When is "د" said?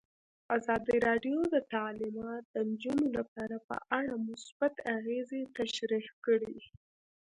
1.53-1.55, 2.53-2.55